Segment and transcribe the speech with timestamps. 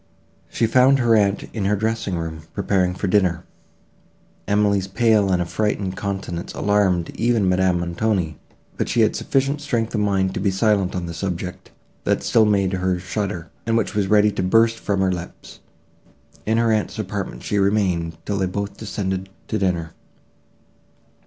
[0.49, 3.45] She found her aunt in her dressing room, preparing for dinner.
[4.47, 8.39] Emily's pale and affrighted countenance alarmed even Madame Montoni;
[8.77, 11.69] but she had sufficient strength of mind to be silent on the subject,
[12.03, 15.59] that still made her shudder, and which was ready to burst from her lips.
[16.47, 19.93] In her aunt's apartment she remained till they both descended to dinner.